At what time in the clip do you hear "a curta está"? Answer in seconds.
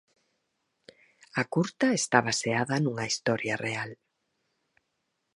1.41-2.19